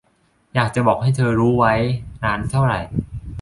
[0.53, 1.73] อยากจะบอกให้เธอรู้ไว้
[2.23, 2.73] นานเท่าไร